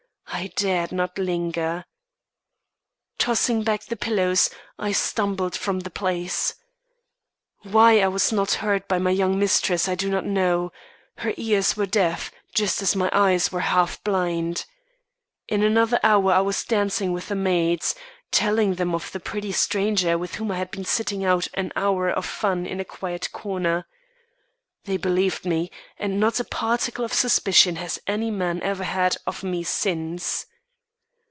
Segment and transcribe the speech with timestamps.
[0.33, 1.85] I dared not linger.
[3.19, 6.55] Tossing back the pillows, I stumbled from the place.
[7.61, 10.71] Why I was not heard by my young mistress, I do not know;
[11.17, 14.65] her ears were deaf, just as my eyes were half blind.
[15.47, 17.93] In a half hour I was dancing with the maids,
[18.31, 22.09] telling them of the pretty stranger with whom I had been sitting out an hour
[22.09, 23.85] of fun in a quiet corner.
[24.85, 29.43] They believed me, and not a particle of suspicion has any man ever had of
[29.43, 30.47] me since.